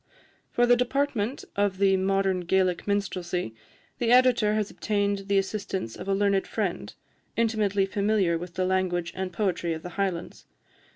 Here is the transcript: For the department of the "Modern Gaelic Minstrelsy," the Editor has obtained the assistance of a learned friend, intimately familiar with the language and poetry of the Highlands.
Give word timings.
For 0.49 0.65
the 0.65 0.75
department 0.75 1.45
of 1.55 1.77
the 1.77 1.95
"Modern 1.95 2.39
Gaelic 2.39 2.87
Minstrelsy," 2.87 3.53
the 3.99 4.11
Editor 4.11 4.55
has 4.55 4.71
obtained 4.71 5.25
the 5.27 5.37
assistance 5.37 5.95
of 5.95 6.07
a 6.07 6.15
learned 6.15 6.47
friend, 6.47 6.91
intimately 7.37 7.85
familiar 7.85 8.35
with 8.35 8.55
the 8.55 8.65
language 8.65 9.13
and 9.15 9.31
poetry 9.31 9.73
of 9.75 9.83
the 9.83 9.89
Highlands. 10.01 10.47